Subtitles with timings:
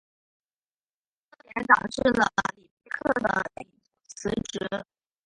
[1.29, 4.85] 这也导致了里贝克的引咎辞职。